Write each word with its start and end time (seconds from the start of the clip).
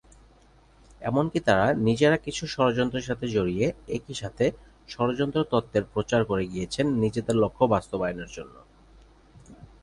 এমনকি 1.01 1.39
তারা 1.39 1.65
নিজেরা 1.87 2.17
কিছু 2.17 2.43
ষড়যন্ত্রের 2.47 3.07
সাথে 3.09 3.25
জড়িয়ে 3.27 3.65
একই 3.87 4.13
সাথে 4.13 4.45
ষড়যন্ত্র 4.89 5.39
তত্ত্বের 5.43 5.85
প্রচার 5.93 6.21
করে 6.25 6.43
গিয়েছেন 6.45 6.85
নিজেদের 7.03 7.35
লক্ষ 7.35 7.59
বাস্তবায়নের 7.65 8.29
জন্য। 8.31 8.55